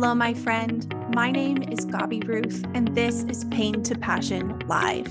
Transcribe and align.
Hello, 0.00 0.14
my 0.14 0.32
friend. 0.32 0.94
My 1.12 1.32
name 1.32 1.60
is 1.60 1.84
Gabi 1.84 2.24
Ruth, 2.24 2.64
and 2.72 2.86
this 2.94 3.24
is 3.24 3.44
Pain 3.46 3.82
to 3.82 3.98
Passion 3.98 4.56
Live. 4.68 5.08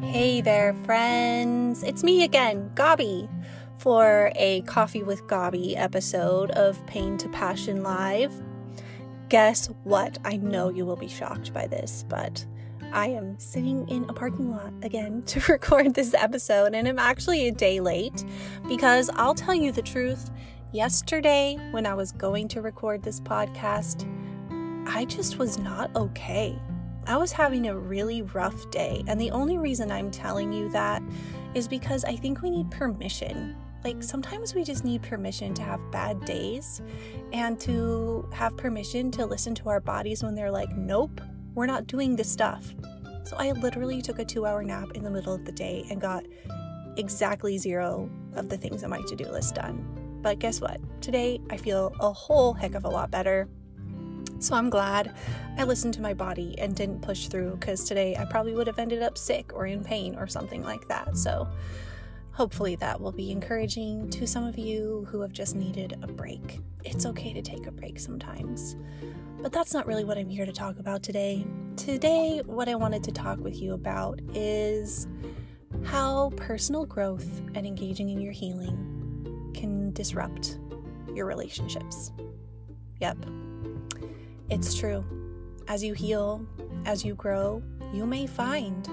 Hey 0.00 0.40
there, 0.40 0.72
friends. 0.86 1.82
It's 1.82 2.02
me 2.02 2.24
again, 2.24 2.70
Gabi, 2.74 3.28
for 3.76 4.32
a 4.36 4.62
Coffee 4.62 5.02
with 5.02 5.22
Gabi 5.24 5.76
episode 5.76 6.50
of 6.52 6.84
Pain 6.86 7.18
to 7.18 7.28
Passion 7.28 7.82
Live 7.82 8.32
guess 9.28 9.68
what? 9.84 10.18
I 10.24 10.36
know 10.36 10.68
you 10.68 10.84
will 10.84 10.96
be 10.96 11.08
shocked 11.08 11.52
by 11.52 11.66
this, 11.66 12.04
but 12.08 12.44
I 12.92 13.08
am 13.08 13.38
sitting 13.38 13.88
in 13.88 14.04
a 14.08 14.12
parking 14.12 14.50
lot 14.50 14.72
again 14.82 15.22
to 15.26 15.40
record 15.52 15.94
this 15.94 16.14
episode, 16.14 16.74
and 16.74 16.86
I'm 16.86 16.98
actually 16.98 17.48
a 17.48 17.52
day 17.52 17.80
late 17.80 18.24
because 18.68 19.10
I'll 19.14 19.34
tell 19.34 19.54
you 19.54 19.72
the 19.72 19.82
truth. 19.82 20.30
Yesterday, 20.72 21.56
when 21.70 21.86
I 21.86 21.94
was 21.94 22.10
going 22.10 22.48
to 22.48 22.60
record 22.60 23.02
this 23.02 23.20
podcast, 23.20 24.08
I 24.88 25.04
just 25.04 25.38
was 25.38 25.58
not 25.58 25.94
okay. 25.94 26.58
I 27.06 27.16
was 27.16 27.32
having 27.32 27.66
a 27.66 27.76
really 27.76 28.22
rough 28.22 28.70
day, 28.70 29.04
and 29.06 29.20
the 29.20 29.30
only 29.30 29.58
reason 29.58 29.90
I'm 29.90 30.10
telling 30.10 30.52
you 30.52 30.68
that 30.70 31.02
is 31.54 31.68
because 31.68 32.04
I 32.04 32.16
think 32.16 32.42
we 32.42 32.50
need 32.50 32.70
permission 32.70 33.56
like 33.84 34.02
sometimes 34.02 34.54
we 34.54 34.64
just 34.64 34.82
need 34.82 35.02
permission 35.02 35.52
to 35.52 35.62
have 35.62 35.78
bad 35.90 36.24
days 36.24 36.80
and 37.32 37.60
to 37.60 38.26
have 38.32 38.56
permission 38.56 39.10
to 39.10 39.26
listen 39.26 39.54
to 39.54 39.68
our 39.68 39.80
bodies 39.80 40.22
when 40.22 40.34
they're 40.34 40.50
like, 40.50 40.70
nope, 40.74 41.20
we're 41.54 41.66
not 41.66 41.86
doing 41.86 42.16
this 42.16 42.30
stuff. 42.30 42.74
So 43.24 43.36
I 43.36 43.52
literally 43.52 44.00
took 44.00 44.18
a 44.18 44.24
two 44.24 44.46
hour 44.46 44.62
nap 44.62 44.92
in 44.94 45.04
the 45.04 45.10
middle 45.10 45.34
of 45.34 45.44
the 45.44 45.52
day 45.52 45.84
and 45.90 46.00
got 46.00 46.24
exactly 46.96 47.58
zero 47.58 48.10
of 48.34 48.48
the 48.48 48.56
things 48.56 48.82
on 48.84 48.90
my 48.90 49.02
to 49.02 49.16
do 49.16 49.26
list 49.26 49.54
done. 49.54 50.18
But 50.22 50.38
guess 50.38 50.62
what? 50.62 50.80
Today 51.02 51.40
I 51.50 51.58
feel 51.58 51.94
a 52.00 52.10
whole 52.10 52.54
heck 52.54 52.74
of 52.74 52.84
a 52.84 52.88
lot 52.88 53.10
better. 53.10 53.48
So 54.38 54.54
I'm 54.54 54.70
glad 54.70 55.14
I 55.58 55.64
listened 55.64 55.94
to 55.94 56.02
my 56.02 56.14
body 56.14 56.54
and 56.58 56.74
didn't 56.74 57.02
push 57.02 57.28
through 57.28 57.56
because 57.56 57.84
today 57.84 58.16
I 58.16 58.24
probably 58.24 58.54
would 58.54 58.66
have 58.66 58.78
ended 58.78 59.02
up 59.02 59.18
sick 59.18 59.52
or 59.52 59.66
in 59.66 59.84
pain 59.84 60.14
or 60.16 60.26
something 60.26 60.62
like 60.62 60.88
that. 60.88 61.16
So 61.16 61.46
Hopefully, 62.34 62.74
that 62.76 63.00
will 63.00 63.12
be 63.12 63.30
encouraging 63.30 64.10
to 64.10 64.26
some 64.26 64.44
of 64.44 64.58
you 64.58 65.06
who 65.08 65.20
have 65.20 65.32
just 65.32 65.54
needed 65.54 65.96
a 66.02 66.08
break. 66.08 66.60
It's 66.82 67.06
okay 67.06 67.32
to 67.32 67.40
take 67.40 67.68
a 67.68 67.70
break 67.70 68.00
sometimes. 68.00 68.74
But 69.40 69.52
that's 69.52 69.72
not 69.72 69.86
really 69.86 70.02
what 70.02 70.18
I'm 70.18 70.28
here 70.28 70.44
to 70.44 70.52
talk 70.52 70.80
about 70.80 71.04
today. 71.04 71.46
Today, 71.76 72.42
what 72.44 72.68
I 72.68 72.74
wanted 72.74 73.04
to 73.04 73.12
talk 73.12 73.38
with 73.38 73.62
you 73.62 73.74
about 73.74 74.20
is 74.34 75.06
how 75.84 76.30
personal 76.36 76.84
growth 76.86 77.40
and 77.54 77.64
engaging 77.64 78.08
in 78.08 78.20
your 78.20 78.32
healing 78.32 79.52
can 79.54 79.92
disrupt 79.92 80.58
your 81.14 81.26
relationships. 81.26 82.10
Yep, 83.00 83.18
it's 84.50 84.74
true. 84.74 85.04
As 85.68 85.84
you 85.84 85.94
heal, 85.94 86.44
as 86.84 87.04
you 87.04 87.14
grow, 87.14 87.62
you 87.92 88.06
may 88.06 88.26
find 88.26 88.88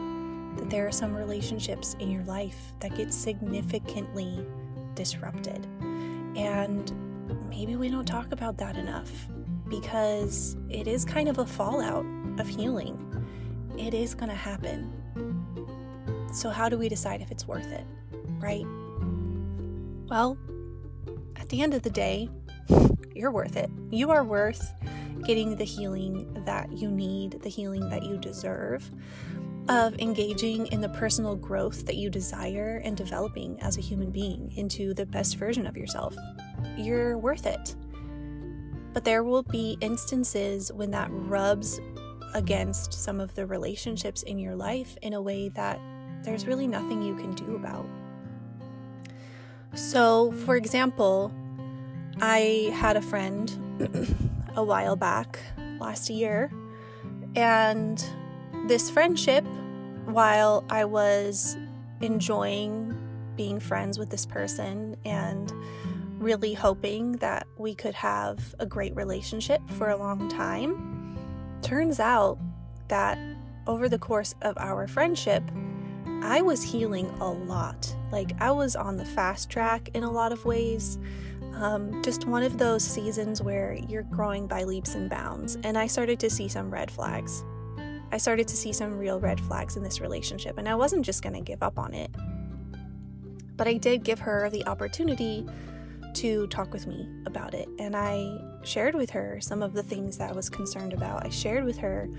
that 0.57 0.69
there 0.69 0.87
are 0.87 0.91
some 0.91 1.15
relationships 1.15 1.95
in 1.99 2.09
your 2.11 2.23
life 2.23 2.73
that 2.79 2.95
get 2.95 3.13
significantly 3.13 4.45
disrupted. 4.95 5.65
And 6.35 6.91
maybe 7.49 7.75
we 7.75 7.89
don't 7.89 8.07
talk 8.07 8.31
about 8.31 8.57
that 8.57 8.77
enough 8.77 9.11
because 9.69 10.57
it 10.69 10.87
is 10.87 11.05
kind 11.05 11.29
of 11.29 11.39
a 11.39 11.45
fallout 11.45 12.05
of 12.39 12.47
healing. 12.47 12.97
It 13.77 13.93
is 13.93 14.13
going 14.13 14.29
to 14.29 14.35
happen. 14.35 14.91
So, 16.33 16.49
how 16.49 16.69
do 16.69 16.77
we 16.77 16.87
decide 16.89 17.21
if 17.21 17.31
it's 17.31 17.47
worth 17.47 17.71
it, 17.71 17.85
right? 18.39 18.65
Well, 20.09 20.37
at 21.37 21.49
the 21.49 21.61
end 21.61 21.73
of 21.73 21.81
the 21.83 21.89
day, 21.89 22.29
you're 23.15 23.31
worth 23.31 23.55
it. 23.55 23.69
You 23.89 24.11
are 24.11 24.23
worth 24.23 24.73
getting 25.23 25.55
the 25.55 25.63
healing 25.63 26.33
that 26.45 26.71
you 26.71 26.89
need, 26.89 27.41
the 27.41 27.49
healing 27.49 27.89
that 27.89 28.03
you 28.03 28.17
deserve 28.17 28.89
of 29.69 29.97
engaging 29.99 30.67
in 30.67 30.81
the 30.81 30.89
personal 30.89 31.35
growth 31.35 31.85
that 31.85 31.95
you 31.95 32.09
desire 32.09 32.81
and 32.83 32.97
developing 32.97 33.59
as 33.61 33.77
a 33.77 33.81
human 33.81 34.11
being 34.11 34.51
into 34.55 34.93
the 34.93 35.05
best 35.05 35.37
version 35.37 35.65
of 35.65 35.77
yourself. 35.77 36.15
You're 36.77 37.17
worth 37.17 37.45
it. 37.45 37.75
But 38.93 39.05
there 39.05 39.23
will 39.23 39.43
be 39.43 39.77
instances 39.81 40.71
when 40.73 40.91
that 40.91 41.09
rubs 41.11 41.79
against 42.33 42.93
some 42.93 43.19
of 43.19 43.33
the 43.35 43.45
relationships 43.45 44.23
in 44.23 44.39
your 44.39 44.55
life 44.55 44.97
in 45.01 45.13
a 45.13 45.21
way 45.21 45.49
that 45.49 45.79
there's 46.23 46.45
really 46.45 46.67
nothing 46.67 47.01
you 47.01 47.15
can 47.15 47.33
do 47.33 47.55
about. 47.55 47.85
So, 49.73 50.31
for 50.31 50.55
example, 50.55 51.31
I 52.19 52.71
had 52.73 52.97
a 52.97 53.01
friend 53.01 53.49
a 54.55 54.63
while 54.63 54.95
back 54.95 55.39
last 55.79 56.09
year, 56.09 56.51
and 57.35 58.03
this 58.71 58.89
friendship, 58.89 59.45
while 60.05 60.63
I 60.69 60.85
was 60.85 61.57
enjoying 61.99 62.97
being 63.35 63.59
friends 63.59 63.99
with 63.99 64.09
this 64.09 64.25
person 64.25 64.95
and 65.03 65.51
really 66.19 66.53
hoping 66.53 67.17
that 67.17 67.47
we 67.57 67.75
could 67.75 67.95
have 67.95 68.55
a 68.59 68.65
great 68.65 68.95
relationship 68.95 69.59
for 69.71 69.89
a 69.89 69.97
long 69.97 70.29
time, 70.29 71.17
turns 71.61 71.99
out 71.99 72.39
that 72.87 73.19
over 73.67 73.89
the 73.89 73.99
course 73.99 74.35
of 74.41 74.57
our 74.57 74.87
friendship, 74.87 75.43
I 76.21 76.41
was 76.41 76.63
healing 76.63 77.09
a 77.19 77.29
lot. 77.29 77.93
Like, 78.09 78.41
I 78.41 78.51
was 78.51 78.77
on 78.77 78.95
the 78.95 79.03
fast 79.03 79.49
track 79.49 79.89
in 79.93 80.05
a 80.05 80.11
lot 80.11 80.31
of 80.31 80.45
ways. 80.45 80.97
Um, 81.55 82.01
just 82.05 82.25
one 82.25 82.43
of 82.43 82.57
those 82.57 82.85
seasons 82.85 83.41
where 83.41 83.77
you're 83.89 84.03
growing 84.03 84.47
by 84.47 84.63
leaps 84.63 84.95
and 84.95 85.09
bounds. 85.09 85.57
And 85.65 85.77
I 85.77 85.87
started 85.87 86.21
to 86.21 86.29
see 86.29 86.47
some 86.47 86.71
red 86.71 86.89
flags. 86.89 87.43
I 88.11 88.17
started 88.17 88.47
to 88.49 88.57
see 88.57 88.73
some 88.73 88.97
real 88.97 89.19
red 89.19 89.39
flags 89.39 89.77
in 89.77 89.83
this 89.83 90.01
relationship, 90.01 90.57
and 90.57 90.67
I 90.67 90.75
wasn't 90.75 91.05
just 91.05 91.23
going 91.23 91.35
to 91.35 91.41
give 91.41 91.63
up 91.63 91.79
on 91.79 91.93
it. 91.93 92.11
But 93.55 93.67
I 93.67 93.75
did 93.77 94.03
give 94.03 94.19
her 94.19 94.49
the 94.49 94.65
opportunity 94.67 95.45
to 96.15 96.47
talk 96.47 96.73
with 96.73 96.87
me 96.87 97.07
about 97.25 97.53
it, 97.53 97.69
and 97.79 97.95
I 97.95 98.37
shared 98.63 98.95
with 98.95 99.11
her 99.11 99.39
some 99.39 99.63
of 99.63 99.73
the 99.73 99.83
things 99.83 100.17
that 100.17 100.29
I 100.29 100.33
was 100.33 100.49
concerned 100.49 100.93
about. 100.93 101.25
I 101.25 101.29
shared 101.29 101.63
with 101.63 101.77
her 101.77 102.09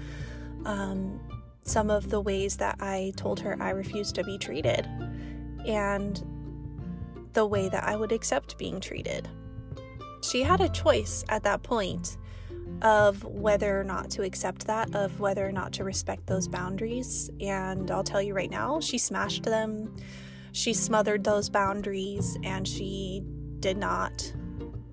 um, 0.64 1.20
some 1.62 1.90
of 1.90 2.08
the 2.10 2.20
ways 2.20 2.56
that 2.56 2.76
I 2.80 3.12
told 3.16 3.40
her 3.40 3.56
I 3.60 3.70
refused 3.70 4.14
to 4.14 4.24
be 4.24 4.38
treated, 4.38 4.86
and 5.66 6.22
the 7.34 7.46
way 7.46 7.68
that 7.68 7.84
I 7.84 7.96
would 7.96 8.12
accept 8.12 8.58
being 8.58 8.80
treated. 8.80 9.28
She 10.22 10.42
had 10.42 10.60
a 10.60 10.68
choice 10.68 11.24
at 11.28 11.42
that 11.42 11.62
point 11.62 12.16
of 12.82 13.24
whether 13.24 13.80
or 13.80 13.84
not 13.84 14.10
to 14.10 14.22
accept 14.22 14.66
that, 14.66 14.94
of 14.94 15.20
whether 15.20 15.46
or 15.46 15.52
not 15.52 15.72
to 15.74 15.84
respect 15.84 16.26
those 16.26 16.48
boundaries. 16.48 17.30
And 17.40 17.90
I'll 17.90 18.04
tell 18.04 18.20
you 18.20 18.34
right 18.34 18.50
now, 18.50 18.80
she 18.80 18.98
smashed 18.98 19.44
them. 19.44 19.94
She 20.50 20.74
smothered 20.74 21.24
those 21.24 21.48
boundaries 21.48 22.36
and 22.42 22.66
she 22.66 23.22
did 23.60 23.78
not 23.78 24.32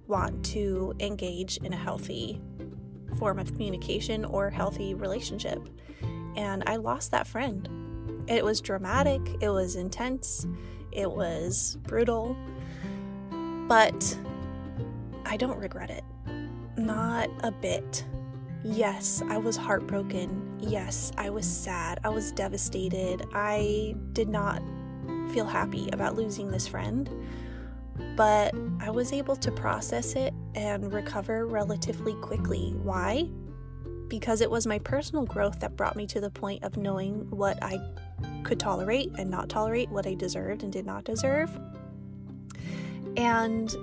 want 0.07 0.45
to 0.45 0.93
engage 0.99 1.57
in 1.57 1.73
a 1.73 1.77
healthy 1.77 2.41
form 3.17 3.39
of 3.39 3.51
communication 3.51 4.23
or 4.23 4.49
healthy 4.49 4.93
relationship. 4.93 5.59
And 6.35 6.63
I 6.67 6.77
lost 6.77 7.11
that 7.11 7.27
friend. 7.27 7.67
It 8.27 8.45
was 8.45 8.61
dramatic, 8.61 9.21
it 9.41 9.49
was 9.49 9.75
intense, 9.75 10.45
it 10.91 11.09
was 11.09 11.77
brutal, 11.83 12.37
but 13.67 14.17
I 15.25 15.35
don't 15.35 15.57
regret 15.57 15.89
it. 15.89 16.03
Not 16.79 17.29
a 17.43 17.51
bit. 17.51 18.05
Yes, 18.63 19.21
I 19.27 19.37
was 19.37 19.57
heartbroken. 19.57 20.57
Yes, 20.61 21.11
I 21.17 21.29
was 21.29 21.45
sad. 21.45 21.99
I 22.05 22.09
was 22.09 22.31
devastated. 22.31 23.25
I 23.33 23.95
did 24.13 24.29
not 24.29 24.61
feel 25.33 25.45
happy 25.45 25.89
about 25.91 26.15
losing 26.15 26.49
this 26.49 26.67
friend, 26.67 27.09
but 28.15 28.55
I 28.79 28.89
was 28.91 29.11
able 29.11 29.35
to 29.35 29.51
process 29.51 30.15
it 30.15 30.33
and 30.55 30.93
recover 30.93 31.45
relatively 31.45 32.13
quickly. 32.15 32.73
Why? 32.81 33.29
Because 34.07 34.39
it 34.39 34.49
was 34.49 34.65
my 34.65 34.79
personal 34.79 35.25
growth 35.25 35.59
that 35.59 35.75
brought 35.75 35.97
me 35.97 36.07
to 36.07 36.21
the 36.21 36.29
point 36.29 36.63
of 36.63 36.77
knowing 36.77 37.29
what 37.29 37.61
I 37.61 37.77
could 38.43 38.59
tolerate 38.59 39.11
and 39.17 39.29
not 39.29 39.49
tolerate, 39.49 39.89
what 39.89 40.07
I 40.07 40.13
deserved 40.13 40.63
and 40.63 40.71
did 40.71 40.85
not 40.85 41.03
deserve. 41.03 41.57
And 43.17 43.75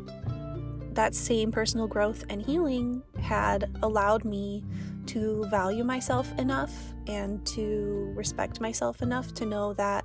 that 0.96 1.14
same 1.14 1.52
personal 1.52 1.86
growth 1.86 2.24
and 2.28 2.42
healing 2.42 3.02
had 3.20 3.70
allowed 3.82 4.24
me 4.24 4.64
to 5.06 5.46
value 5.50 5.84
myself 5.84 6.30
enough 6.38 6.72
and 7.06 7.46
to 7.46 8.12
respect 8.16 8.60
myself 8.60 9.02
enough 9.02 9.32
to 9.34 9.46
know 9.46 9.72
that 9.74 10.04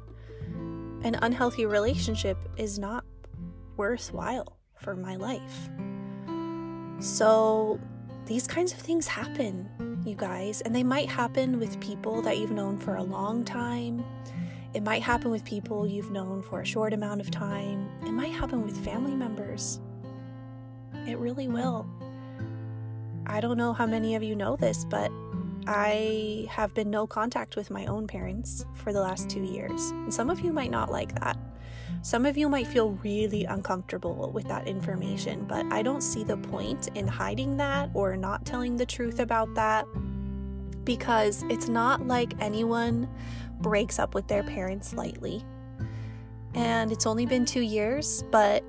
an 1.03 1.15
unhealthy 1.21 1.65
relationship 1.65 2.37
is 2.57 2.77
not 2.77 3.03
worthwhile 3.77 4.57
for 4.79 4.95
my 4.95 5.15
life. 5.15 5.69
So, 6.99 7.79
these 8.25 8.47
kinds 8.47 8.71
of 8.71 8.79
things 8.79 9.07
happen. 9.07 9.67
you 10.05 10.15
guys, 10.15 10.61
and 10.61 10.75
they 10.75 10.83
might 10.83 11.09
happen 11.09 11.59
with 11.59 11.79
people 11.79 12.21
that 12.23 12.37
you've 12.37 12.51
known 12.51 12.77
for 12.77 12.95
a 12.95 13.03
long 13.03 13.43
time. 13.43 14.03
It 14.73 14.83
might 14.83 15.03
happen 15.03 15.29
with 15.29 15.43
people 15.43 15.85
you've 15.85 16.11
known 16.11 16.41
for 16.41 16.61
a 16.61 16.65
short 16.65 16.93
amount 16.93 17.21
of 17.21 17.29
time. 17.29 17.89
It 18.05 18.11
might 18.11 18.31
happen 18.31 18.63
with 18.63 18.83
family 18.83 19.13
members. 19.15 19.79
It 21.07 21.17
really 21.17 21.47
will. 21.47 21.87
I 23.25 23.39
don't 23.39 23.57
know 23.57 23.73
how 23.73 23.85
many 23.85 24.15
of 24.15 24.23
you 24.23 24.35
know 24.35 24.55
this, 24.55 24.85
but 24.85 25.11
I 25.67 26.47
have 26.49 26.73
been 26.73 26.89
no 26.89 27.05
contact 27.05 27.55
with 27.55 27.69
my 27.69 27.85
own 27.85 28.07
parents 28.07 28.65
for 28.73 28.91
the 28.91 29.01
last 29.01 29.29
two 29.29 29.43
years. 29.43 29.91
And 29.91 30.13
some 30.13 30.29
of 30.29 30.39
you 30.41 30.51
might 30.51 30.71
not 30.71 30.91
like 30.91 31.19
that. 31.19 31.37
Some 32.01 32.25
of 32.25 32.35
you 32.35 32.49
might 32.49 32.65
feel 32.65 32.91
really 33.03 33.45
uncomfortable 33.45 34.31
with 34.33 34.47
that 34.47 34.67
information, 34.67 35.45
but 35.45 35.65
I 35.71 35.83
don't 35.83 36.01
see 36.01 36.23
the 36.23 36.37
point 36.37 36.89
in 36.95 37.07
hiding 37.07 37.57
that 37.57 37.91
or 37.93 38.17
not 38.17 38.45
telling 38.45 38.75
the 38.75 38.85
truth 38.85 39.19
about 39.19 39.53
that 39.53 39.85
because 40.83 41.43
it's 41.49 41.67
not 41.67 42.07
like 42.07 42.33
anyone 42.39 43.07
breaks 43.59 43.99
up 43.99 44.15
with 44.15 44.27
their 44.27 44.41
parents 44.43 44.93
lightly. 44.93 45.45
And 46.55 46.91
it's 46.91 47.05
only 47.05 47.25
been 47.25 47.45
two 47.45 47.61
years, 47.61 48.23
but 48.31 48.63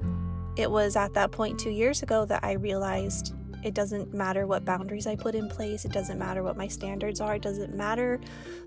it 0.57 0.71
was 0.71 0.97
at 0.97 1.15
that 1.15 1.33
point 1.33 1.59
two 1.59 1.71
years 1.71 2.03
ago 2.03 2.25
that 2.27 2.45
I 2.45 2.53
realized 2.53 3.35
it 3.63 3.75
doesn't 3.75 4.13
matter 4.13 4.47
what 4.47 4.65
boundaries 4.65 5.07
I 5.07 5.15
put 5.15 5.35
in 5.35 5.49
place. 5.49 5.85
It 5.85 5.93
doesn't 5.93 6.19
matter 6.19 6.43
what 6.43 6.57
my 6.57 6.67
standards 6.67 7.21
are. 7.21 7.37
It 7.37 7.43
doesn't 7.43 7.75
matter 7.75 8.21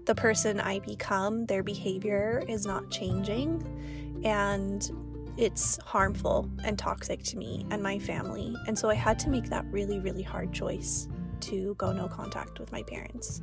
the 0.06 0.16
person 0.16 0.60
I 0.60 0.80
become. 0.80 1.46
Their 1.46 1.64
behavior 1.64 2.44
is 2.48 2.66
not 2.66 2.90
changing. 2.92 4.22
And 4.24 4.90
it's 5.38 5.78
harmful 5.84 6.50
and 6.64 6.80
toxic 6.80 7.22
to 7.24 7.38
me 7.38 7.66
and 7.70 7.84
my 7.84 8.00
family. 8.00 8.56
And 8.68 8.80
so 8.80 8.90
I 8.90 8.96
had 8.96 9.20
to 9.20 9.30
make 9.30 9.50
that 9.50 9.66
really, 9.70 10.00
really 10.00 10.24
hard 10.24 10.54
choice 10.54 11.10
to 11.42 11.76
go 11.76 11.92
no 11.92 12.08
contact 12.08 12.60
with 12.60 12.72
my 12.72 12.84
parents. 12.84 13.42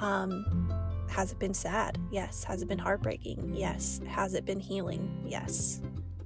Um, 0.00 0.72
has 1.08 1.30
it 1.30 1.38
been 1.38 1.54
sad? 1.54 1.98
Yes. 2.10 2.42
Has 2.42 2.62
it 2.62 2.68
been 2.68 2.78
heartbreaking? 2.78 3.54
Yes. 3.54 4.00
Has 4.08 4.34
it 4.34 4.44
been 4.44 4.58
healing? 4.58 5.22
Yes. 5.24 5.80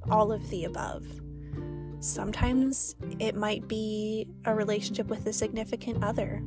All 0.09 0.33
of 0.33 0.49
the 0.51 0.65
above. 0.65 1.07
Sometimes 2.01 2.97
it 3.19 3.35
might 3.35 3.69
be 3.69 4.27
a 4.47 4.55
relationship 4.55 5.09
with 5.09 5.27
a 5.27 5.33
significant 5.33 6.03
other. 6.03 6.43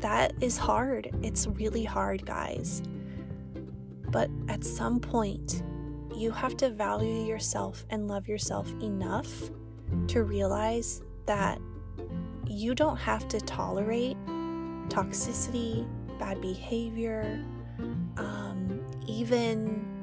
That 0.00 0.32
is 0.40 0.58
hard. 0.58 1.10
It's 1.22 1.46
really 1.46 1.84
hard, 1.84 2.26
guys. 2.26 2.82
But 4.10 4.30
at 4.48 4.64
some 4.64 4.98
point, 4.98 5.62
you 6.14 6.30
have 6.30 6.56
to 6.58 6.70
value 6.70 7.26
yourself 7.26 7.84
and 7.90 8.08
love 8.08 8.26
yourself 8.26 8.70
enough 8.80 9.50
to 10.08 10.24
realize 10.24 11.02
that 11.26 11.60
you 12.46 12.74
don't 12.74 12.96
have 12.96 13.28
to 13.28 13.40
tolerate 13.40 14.16
toxicity, 14.88 15.86
bad 16.18 16.40
behavior, 16.40 17.44
um, 18.16 18.84
even 19.06 19.95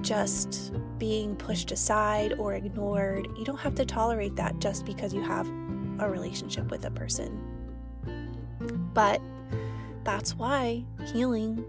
just 0.00 0.72
being 0.98 1.36
pushed 1.36 1.72
aside 1.72 2.34
or 2.38 2.54
ignored. 2.54 3.28
You 3.36 3.44
don't 3.44 3.58
have 3.58 3.74
to 3.76 3.84
tolerate 3.84 4.36
that 4.36 4.58
just 4.58 4.84
because 4.86 5.12
you 5.12 5.22
have 5.22 5.48
a 5.98 6.08
relationship 6.08 6.70
with 6.70 6.84
a 6.84 6.90
person. 6.90 7.40
But 8.94 9.20
that's 10.04 10.34
why 10.34 10.84
healing 11.12 11.64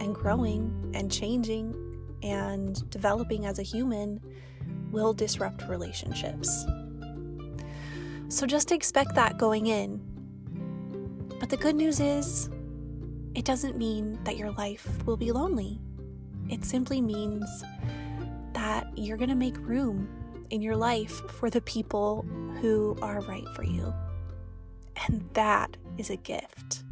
and 0.00 0.14
growing 0.14 0.92
and 0.94 1.10
changing 1.10 1.74
and 2.22 2.88
developing 2.90 3.46
as 3.46 3.58
a 3.58 3.62
human 3.62 4.20
will 4.90 5.12
disrupt 5.12 5.68
relationships. 5.68 6.66
So 8.28 8.46
just 8.46 8.72
expect 8.72 9.14
that 9.14 9.38
going 9.38 9.66
in. 9.68 10.00
But 11.40 11.48
the 11.48 11.56
good 11.56 11.76
news 11.76 12.00
is, 12.00 12.50
it 13.34 13.44
doesn't 13.44 13.76
mean 13.76 14.18
that 14.24 14.36
your 14.36 14.50
life 14.52 14.86
will 15.06 15.16
be 15.16 15.32
lonely. 15.32 15.80
It 16.48 16.64
simply 16.64 17.00
means 17.00 17.64
that 18.54 18.86
you're 18.96 19.16
going 19.16 19.28
to 19.28 19.34
make 19.34 19.56
room 19.58 20.08
in 20.50 20.62
your 20.62 20.76
life 20.76 21.20
for 21.30 21.50
the 21.50 21.60
people 21.60 22.26
who 22.60 22.96
are 23.02 23.20
right 23.22 23.46
for 23.54 23.62
you. 23.62 23.92
And 25.06 25.28
that 25.34 25.76
is 25.96 26.10
a 26.10 26.16
gift. 26.16 26.82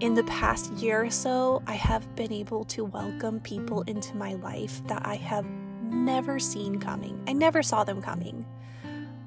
In 0.00 0.14
the 0.14 0.24
past 0.24 0.72
year 0.72 1.04
or 1.04 1.10
so, 1.10 1.62
I 1.66 1.74
have 1.74 2.14
been 2.16 2.32
able 2.32 2.64
to 2.64 2.84
welcome 2.84 3.40
people 3.40 3.82
into 3.82 4.16
my 4.16 4.34
life 4.34 4.82
that 4.86 5.06
I 5.06 5.16
have 5.16 5.46
never 5.82 6.38
seen 6.38 6.80
coming. 6.80 7.22
I 7.28 7.32
never 7.34 7.62
saw 7.62 7.84
them 7.84 8.00
coming. 8.00 8.46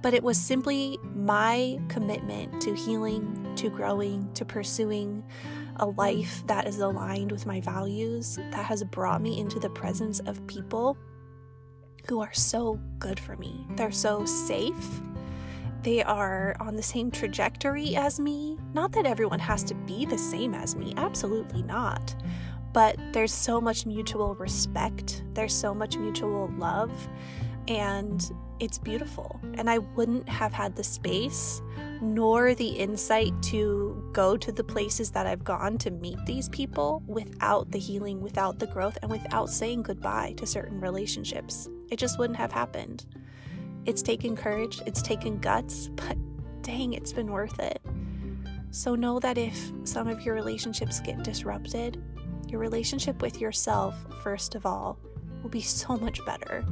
But 0.02 0.14
it 0.14 0.24
was 0.24 0.38
simply 0.38 0.98
my 1.16 1.80
commitment 1.88 2.62
to 2.62 2.76
healing, 2.76 3.54
to 3.56 3.70
growing, 3.70 4.32
to 4.34 4.44
pursuing 4.44 5.24
a 5.78 5.86
life 5.86 6.46
that 6.48 6.68
is 6.68 6.80
aligned 6.80 7.32
with 7.32 7.46
my 7.46 7.62
values 7.62 8.38
that 8.52 8.66
has 8.66 8.84
brought 8.84 9.22
me 9.22 9.40
into 9.40 9.60
the 9.60 9.70
presence 9.70 10.20
of 10.22 10.46
people 10.48 10.98
who 12.08 12.22
are 12.22 12.34
so 12.34 12.80
good 13.00 13.20
for 13.20 13.36
me. 13.38 13.66
They're 13.76 13.92
so 13.92 14.26
safe. 14.26 15.02
They 15.84 16.04
are 16.04 16.56
on 16.60 16.76
the 16.76 16.84
same 16.84 17.12
trajectory 17.12 17.96
as 17.96 18.20
me. 18.20 18.58
Not 18.74 18.92
that 18.94 19.06
everyone 19.06 19.40
has 19.40 19.64
to 19.66 19.76
be 19.76 20.06
the 20.06 20.18
same 20.18 20.54
as 20.54 20.76
me, 20.76 20.94
absolutely 20.98 21.62
not. 21.62 22.16
But 22.72 22.98
there's 23.12 23.34
so 23.34 23.62
much 23.62 23.86
mutual 23.86 24.36
respect, 24.36 25.24
there's 25.34 25.54
so 25.54 25.76
much 25.76 25.98
mutual 25.98 26.52
love, 26.58 27.08
and 27.68 28.32
it's 28.60 28.78
beautiful. 28.78 29.40
And 29.56 29.70
I 29.70 29.80
wouldn't 29.80 30.28
have 30.30 30.54
had 30.54 30.76
the 30.76 30.84
space 30.84 31.62
nor 32.02 32.54
the 32.54 32.68
insight 32.68 33.34
to 33.42 34.10
go 34.12 34.36
to 34.36 34.52
the 34.52 34.64
places 34.64 35.12
that 35.12 35.26
I've 35.26 35.44
gone 35.44 35.78
to 35.80 35.92
meet 35.92 36.18
these 36.26 36.50
people 36.50 37.02
without 37.08 37.72
the 37.72 37.80
healing, 37.80 38.22
without 38.22 38.60
the 38.60 38.68
growth, 38.68 38.98
and 39.02 39.10
without 39.10 39.50
saying 39.50 39.84
goodbye 39.84 40.34
to 40.38 40.46
certain 40.46 40.82
relationships. 40.82 41.70
It 41.90 41.98
just 41.98 42.20
wouldn't 42.20 42.38
have 42.38 42.52
happened. 42.52 43.06
It's 43.86 44.02
taken 44.02 44.36
courage, 44.36 44.82
it's 44.86 45.02
taken 45.02 45.40
guts, 45.40 45.88
but 45.96 46.18
dang, 46.62 46.94
it's 46.94 47.14
been 47.14 47.32
worth 47.32 47.60
it. 47.60 47.82
So 48.72 48.96
know 48.96 49.20
that 49.20 49.38
if 49.38 49.72
some 49.84 50.08
of 50.08 50.22
your 50.22 50.36
relationships 50.36 51.00
get 51.00 51.24
disrupted, 51.24 52.04
your 52.48 52.60
relationship 52.60 53.22
with 53.22 53.40
yourself, 53.40 53.96
first 54.24 54.56
of 54.56 54.66
all, 54.66 54.98
will 55.42 55.50
be 55.50 55.62
so 55.62 55.96
much 55.98 56.26
better 56.26 56.66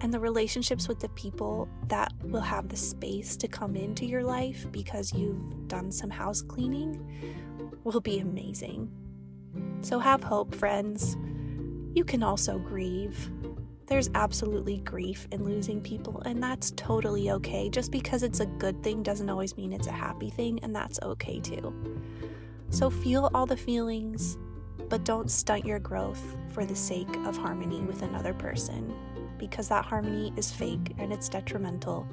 and 0.00 0.12
the 0.12 0.20
relationships 0.20 0.88
with 0.88 1.00
the 1.00 1.08
people 1.10 1.68
that 1.88 2.12
will 2.22 2.40
have 2.40 2.68
the 2.68 2.76
space 2.76 3.36
to 3.36 3.48
come 3.48 3.76
into 3.76 4.06
your 4.06 4.22
life 4.22 4.66
because 4.70 5.12
you've 5.12 5.68
done 5.68 5.90
some 5.90 6.10
house 6.10 6.42
cleaning 6.42 7.70
will 7.84 8.00
be 8.00 8.20
amazing. 8.20 8.90
So 9.80 9.98
have 9.98 10.22
hope, 10.22 10.54
friends. 10.54 11.16
You 11.94 12.04
can 12.04 12.22
also 12.22 12.58
grieve. 12.58 13.30
There's 13.86 14.10
absolutely 14.14 14.78
grief 14.78 15.26
in 15.32 15.44
losing 15.44 15.80
people, 15.80 16.22
and 16.26 16.42
that's 16.42 16.72
totally 16.72 17.30
okay. 17.30 17.70
Just 17.70 17.90
because 17.90 18.22
it's 18.22 18.40
a 18.40 18.46
good 18.46 18.82
thing 18.82 19.02
doesn't 19.02 19.30
always 19.30 19.56
mean 19.56 19.72
it's 19.72 19.86
a 19.86 19.92
happy 19.92 20.30
thing, 20.30 20.60
and 20.62 20.76
that's 20.76 21.00
okay 21.02 21.40
too. 21.40 21.74
So 22.70 22.90
feel 22.90 23.30
all 23.32 23.46
the 23.46 23.56
feelings, 23.56 24.36
but 24.90 25.04
don't 25.04 25.30
stunt 25.30 25.64
your 25.64 25.78
growth 25.78 26.36
for 26.50 26.66
the 26.66 26.76
sake 26.76 27.14
of 27.26 27.36
harmony 27.36 27.80
with 27.80 28.02
another 28.02 28.34
person 28.34 28.94
because 29.38 29.68
that 29.68 29.84
harmony 29.84 30.32
is 30.36 30.52
fake 30.52 30.94
and 30.98 31.12
it's 31.12 31.28
detrimental 31.28 32.06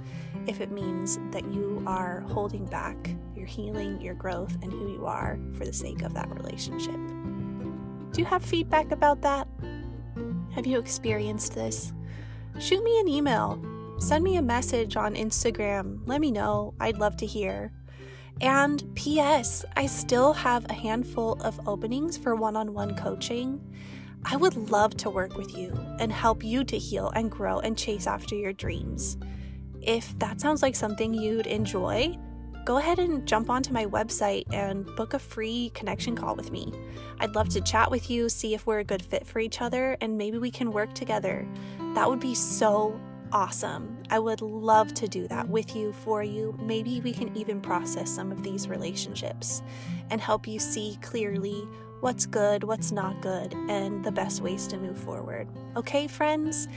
if 0.48 0.62
it 0.62 0.72
means 0.72 1.20
that 1.32 1.46
you 1.52 1.84
are 1.86 2.22
holding 2.22 2.66
back 2.66 3.16
your 3.36 3.46
healing, 3.46 4.00
your 4.02 4.14
growth, 4.14 4.56
and 4.62 4.72
who 4.72 4.92
you 4.92 5.06
are 5.06 5.38
for 5.58 5.66
the 5.66 5.74
sake 5.74 6.02
of 6.02 6.14
that 6.14 6.30
relationship. 6.30 6.96
Do 8.12 8.22
you 8.22 8.26
have 8.26 8.44
feedback 8.44 8.92
about 8.92 9.22
that? 9.22 9.48
Have 10.54 10.66
you 10.66 10.80
experienced 10.80 11.54
this? 11.54 11.92
Shoot 12.60 12.84
me 12.84 13.00
an 13.00 13.08
email. 13.08 13.62
Send 14.00 14.24
me 14.24 14.38
a 14.38 14.42
message 14.42 14.96
on 14.96 15.16
Instagram. 15.16 16.00
Let 16.06 16.22
me 16.22 16.32
know. 16.32 16.74
I'd 16.80 16.98
love 16.98 17.18
to 17.18 17.26
hear. 17.26 17.72
And 18.42 18.84
P.S., 18.96 19.64
I 19.76 19.86
still 19.86 20.34
have 20.34 20.66
a 20.70 20.74
handful 20.74 21.34
of 21.42 21.60
openings 21.68 22.18
for 22.18 22.36
one 22.36 22.56
on 22.56 22.74
one 22.74 22.96
coaching. 22.96 23.62
I 24.28 24.38
would 24.38 24.72
love 24.72 24.98
to 24.98 25.12
work 25.12 25.38
with 25.38 25.56
you 25.56 25.72
and 26.00 26.12
help 26.12 26.44
you 26.44 26.64
to 26.64 26.78
heal 26.80 27.12
and 27.16 27.30
grow 27.30 27.60
and 27.60 27.78
chase 27.78 28.08
after 28.08 28.34
your 28.34 28.54
dreams. 28.54 29.18
If 29.84 30.18
that 30.18 30.42
sounds 30.42 30.64
like 30.64 30.76
something 30.76 31.14
you'd 31.14 31.46
enjoy, 31.46 32.18
go 32.66 32.78
ahead 32.78 32.98
and 32.98 33.28
jump 33.28 33.52
onto 33.52 33.72
my 33.72 33.86
website 33.86 34.52
and 34.52 34.84
book 34.96 35.14
a 35.14 35.20
free 35.20 35.70
connection 35.76 36.16
call 36.16 36.36
with 36.36 36.52
me. 36.52 36.74
I'd 37.20 37.36
love 37.36 37.50
to 37.50 37.62
chat 37.62 37.92
with 37.92 38.10
you, 38.10 38.28
see 38.28 38.56
if 38.56 38.66
we're 38.66 38.80
a 38.80 38.84
good 38.84 39.04
fit 39.04 39.28
for 39.28 39.38
each 39.38 39.62
other, 39.62 39.96
and 40.02 40.18
maybe 40.18 40.40
we 40.40 40.50
can 40.50 40.72
work 40.72 40.96
together. 40.96 41.48
That 41.94 42.10
would 42.10 42.20
be 42.20 42.34
so 42.34 43.00
awesome. 43.36 44.02
I 44.10 44.18
would 44.18 44.42
love 44.42 44.94
to 44.94 45.10
do 45.10 45.28
that 45.28 45.50
with 45.50 45.76
you, 45.76 45.92
for 45.92 46.24
you. 46.24 46.58
Maybe 46.58 47.02
we 47.02 47.12
can 47.12 47.36
even 47.36 47.60
process 47.60 48.10
some 48.10 48.32
of 48.32 48.44
these 48.44 48.70
relationships 48.70 49.62
and 50.10 50.22
help 50.22 50.48
you 50.48 50.58
see 50.58 50.98
clearly 51.02 51.68
what's 52.00 52.26
good, 52.26 52.64
what's 52.64 52.94
not 52.94 53.22
good, 53.22 53.54
and 53.68 54.06
the 54.06 54.12
best 54.12 54.40
ways 54.40 54.68
to 54.68 54.78
move 54.78 54.98
forward. 54.98 55.50
Okay, 55.76 56.08
friends? 56.08 56.70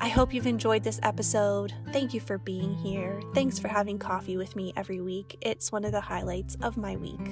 I 0.00 0.08
hope 0.08 0.32
you've 0.32 0.46
enjoyed 0.46 0.84
this 0.84 1.00
episode. 1.02 1.74
Thank 1.92 2.14
you 2.14 2.20
for 2.20 2.38
being 2.38 2.72
here. 2.76 3.20
Thanks 3.34 3.58
for 3.58 3.68
having 3.68 3.98
coffee 3.98 4.38
with 4.38 4.56
me 4.56 4.72
every 4.76 5.02
week. 5.02 5.36
It's 5.42 5.70
one 5.70 5.84
of 5.84 5.92
the 5.92 6.00
highlights 6.00 6.56
of 6.62 6.78
my 6.78 6.96
week. 6.96 7.28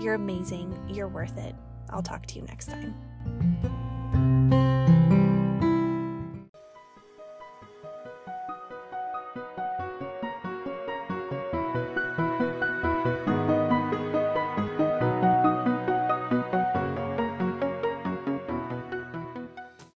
You're 0.00 0.14
amazing. 0.14 0.80
You're 0.88 1.08
worth 1.08 1.36
it. 1.38 1.56
I'll 1.90 2.02
talk 2.02 2.26
to 2.26 2.36
you 2.36 2.42
next 2.42 2.66
time. 2.70 3.89